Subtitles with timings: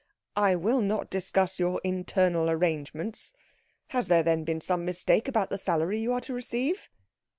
[0.35, 3.33] "I will not discuss your internal arrangements.
[3.89, 6.89] Has there, then, been some mistake about the salary you are to receive?"